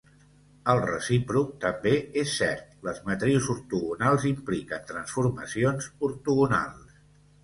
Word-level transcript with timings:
El 0.71 0.79
recíproc 0.83 1.49
també 1.65 1.91
és 2.21 2.31
cert: 2.39 2.71
les 2.87 3.01
matrius 3.09 3.49
ortogonals 3.55 4.25
impliquen 4.31 4.87
transformacions 4.93 5.91
ortogonals. 6.09 6.97